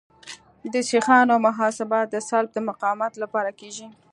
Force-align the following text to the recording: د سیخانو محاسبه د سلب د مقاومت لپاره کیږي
د 0.73 0.75
سیخانو 0.89 1.35
محاسبه 1.45 1.99
د 2.13 2.15
سلب 2.29 2.49
د 2.53 2.57
مقاومت 2.69 3.13
لپاره 3.23 3.51
کیږي 3.59 3.87